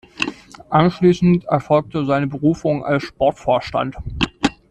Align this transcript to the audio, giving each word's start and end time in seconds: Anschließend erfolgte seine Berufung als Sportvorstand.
Anschließend 0.71 1.45
erfolgte 1.45 2.05
seine 2.05 2.25
Berufung 2.25 2.83
als 2.83 3.03
Sportvorstand. 3.03 3.97